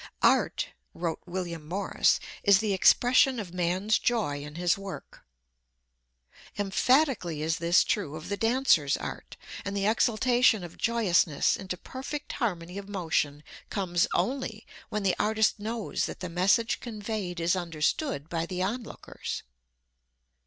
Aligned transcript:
"Art," 0.23 0.69
wrote 0.95 1.21
William 1.27 1.63
Morris, 1.67 2.19
"is 2.41 2.57
the 2.57 2.73
expression 2.73 3.39
of 3.39 3.53
man's 3.53 3.99
joy 3.99 4.41
in 4.41 4.55
his 4.55 4.75
work." 4.75 5.23
Emphatically 6.57 7.43
is 7.43 7.59
this 7.59 7.83
true 7.83 8.15
of 8.15 8.27
the 8.27 8.35
dancer's 8.35 8.97
art, 8.97 9.37
and 9.63 9.77
the 9.77 9.85
exaltation 9.85 10.63
of 10.63 10.75
joyousness 10.79 11.55
into 11.55 11.77
perfect 11.77 12.31
harmony 12.33 12.79
of 12.79 12.89
motion 12.89 13.43
comes 13.69 14.07
only 14.15 14.65
when 14.89 15.03
the 15.03 15.15
artist 15.19 15.59
knows 15.59 16.07
that 16.07 16.19
the 16.19 16.29
message 16.29 16.79
conveyed 16.79 17.39
is 17.39 17.55
understood 17.55 18.27
by 18.27 18.47
the 18.47 18.63
onlookers. 18.63 19.43